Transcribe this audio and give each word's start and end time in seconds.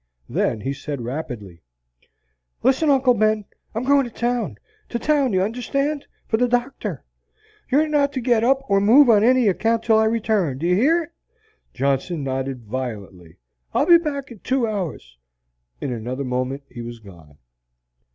Then 0.27 0.61
he 0.61 0.73
said 0.73 1.03
rapidly: 1.03 1.61
"Listen, 2.63 2.89
Uncle 2.89 3.13
Ben. 3.13 3.45
I'm 3.75 3.83
goin' 3.83 4.03
to 4.05 4.09
town 4.09 4.57
to 4.89 4.97
town, 4.97 5.31
you 5.31 5.43
understand 5.43 6.07
for 6.27 6.37
the 6.37 6.47
doctor. 6.47 7.03
You're 7.69 7.87
not 7.87 8.11
to 8.13 8.19
get 8.19 8.43
up 8.43 8.67
or 8.67 8.81
move 8.81 9.11
on 9.11 9.23
any 9.23 9.47
account 9.47 9.83
until 9.83 9.99
I 9.99 10.05
return. 10.05 10.57
Do 10.57 10.65
you 10.65 10.75
hear?" 10.75 11.13
Johnson 11.71 12.23
nodded 12.23 12.63
violently. 12.65 13.37
"I'll 13.75 13.85
be 13.85 13.99
back 13.99 14.31
in 14.31 14.39
two 14.39 14.65
hours." 14.67 15.19
In 15.79 15.93
another 15.93 16.23
moment 16.23 16.63
he 16.67 16.81
was 16.81 16.97
gone. 16.97 17.37